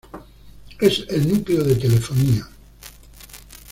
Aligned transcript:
Es 0.79 1.05
el 1.11 1.29
núcleo 1.31 1.63
de 1.63 1.75
telefonía. 1.75 2.47